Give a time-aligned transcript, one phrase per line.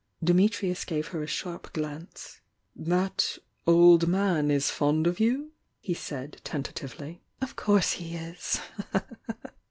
[0.25, 2.39] IMmitriufl gave her a sharp glance.
[2.75, 3.37] "That
[3.69, 7.19] oU man is fond of you?" he said, tenta tivftlv.
[7.39, 8.59] "Of course he is!"